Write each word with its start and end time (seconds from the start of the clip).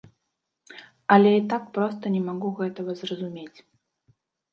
Але 1.15 1.33
і 1.39 1.43
так 1.51 1.63
проста 1.75 2.03
не 2.15 2.21
магу 2.29 2.49
гэтага 2.61 2.91
зразумець. 3.03 3.59